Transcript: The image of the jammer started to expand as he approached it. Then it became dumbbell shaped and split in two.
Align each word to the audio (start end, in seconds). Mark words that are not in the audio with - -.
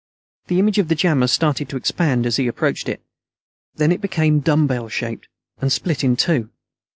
The 0.47 0.57
image 0.57 0.79
of 0.79 0.87
the 0.87 0.95
jammer 0.95 1.27
started 1.27 1.69
to 1.69 1.77
expand 1.77 2.25
as 2.25 2.37
he 2.37 2.47
approached 2.47 2.89
it. 2.89 3.03
Then 3.75 3.91
it 3.91 4.01
became 4.01 4.39
dumbbell 4.39 4.89
shaped 4.89 5.27
and 5.59 5.71
split 5.71 6.03
in 6.03 6.15
two. 6.15 6.49